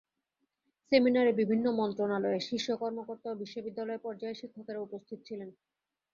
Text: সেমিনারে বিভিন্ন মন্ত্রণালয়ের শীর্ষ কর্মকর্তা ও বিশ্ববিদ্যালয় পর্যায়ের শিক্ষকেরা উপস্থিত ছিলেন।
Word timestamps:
সেমিনারে 0.91 1.31
বিভিন্ন 1.39 1.65
মন্ত্রণালয়ের 1.79 2.45
শীর্ষ 2.47 2.67
কর্মকর্তা 2.81 3.27
ও 3.31 3.39
বিশ্ববিদ্যালয় 3.41 4.03
পর্যায়ের 4.05 4.39
শিক্ষকেরা 4.41 4.79
উপস্থিত 4.81 5.19
ছিলেন। 5.27 5.49